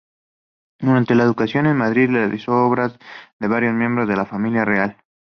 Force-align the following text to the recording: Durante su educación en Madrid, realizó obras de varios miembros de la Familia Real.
Durante 0.79 1.13
su 1.13 1.21
educación 1.21 1.67
en 1.67 1.77
Madrid, 1.77 2.09
realizó 2.09 2.53
obras 2.65 2.97
de 3.39 3.47
varios 3.47 3.75
miembros 3.75 4.07
de 4.09 4.15
la 4.15 4.25
Familia 4.25 4.65
Real. 4.65 4.97